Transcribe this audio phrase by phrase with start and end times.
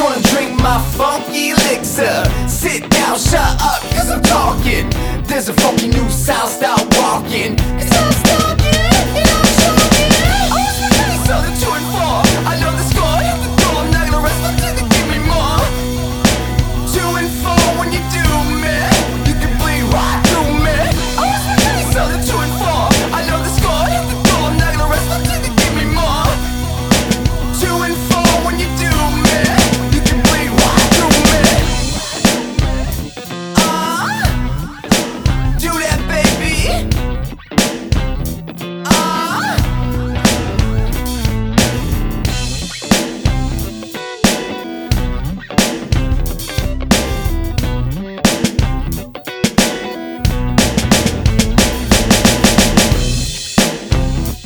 [0.00, 2.24] gonna drink my funky elixir.
[2.48, 4.88] Sit down, shut up, cause I'm talking.
[5.24, 7.56] There's a funky new sound, stop walking.
[7.56, 8.79] Cause I'm.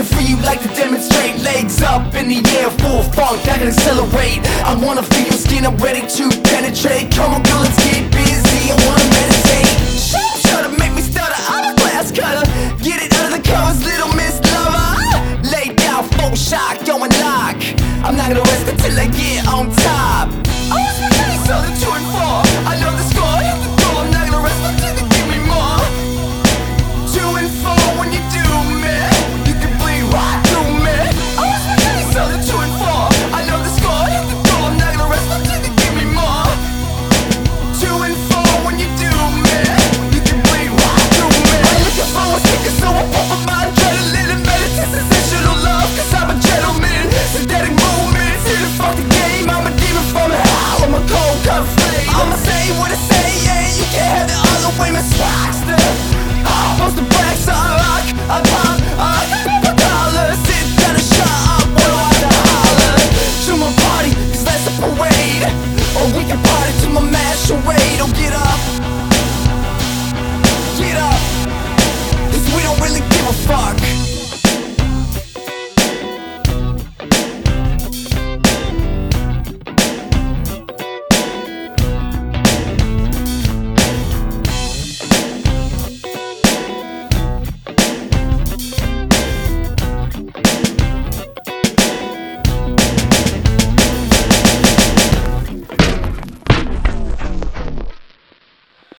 [0.00, 1.36] To free you like to demonstrate.
[1.44, 4.40] Legs up in the air, full funk, I can accelerate.
[4.64, 7.12] I wanna feel your skin, I'm ready to penetrate.
[7.12, 8.72] Come on, girl, let's get busy.
[8.72, 9.68] I wanna meditate.
[10.00, 11.36] Shoot, try to make me stutter.
[11.52, 12.48] I'm a glass cutter.
[12.82, 14.72] Get it out of the covers, little miss lover.
[14.72, 15.40] Ah!
[15.52, 17.60] Lay down, full shock, going lock.
[18.00, 20.49] I'm not gonna rest until I get on top.